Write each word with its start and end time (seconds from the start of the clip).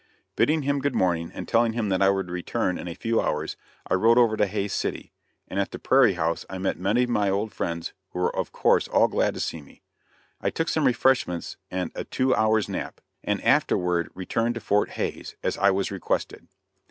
Bidding 0.35 0.63
him 0.63 0.79
good 0.81 0.95
morning, 0.95 1.29
and 1.31 1.47
telling 1.47 1.73
him 1.73 1.89
that 1.89 2.01
I 2.01 2.09
would 2.09 2.31
return 2.31 2.79
in 2.79 2.87
a 2.87 2.95
few 2.95 3.21
hours, 3.21 3.55
I 3.87 3.93
rode 3.93 4.17
over 4.17 4.35
to 4.35 4.47
Hays 4.47 4.73
City, 4.73 5.13
and 5.47 5.59
at 5.59 5.69
the 5.69 5.77
Perry 5.77 6.13
House 6.13 6.43
I 6.49 6.57
met 6.57 6.79
many 6.79 7.03
of 7.03 7.09
my 7.11 7.29
old 7.29 7.53
friends 7.53 7.93
who 8.09 8.17
were 8.17 8.35
of 8.35 8.51
course 8.51 8.87
all 8.87 9.07
glad 9.07 9.35
to 9.35 9.39
see 9.39 9.61
me. 9.61 9.83
I 10.41 10.49
took 10.49 10.69
some 10.69 10.85
refreshments 10.87 11.57
and 11.69 11.91
a 11.93 12.03
two 12.03 12.33
hours 12.33 12.67
nap, 12.67 12.99
and 13.23 13.43
afterward 13.43 14.09
returned 14.15 14.55
to 14.55 14.59
Fort 14.61 14.89
Hays, 14.89 15.35
as 15.43 15.55
I 15.59 15.69
was 15.69 15.91
requested. 15.91 16.47